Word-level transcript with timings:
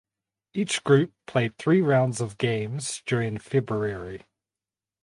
Each 0.55 0.83
group 0.83 1.13
played 1.27 1.55
three 1.59 1.79
rounds 1.79 2.21
of 2.21 2.39
games 2.39 3.03
during 3.05 3.37
February. 3.37 4.25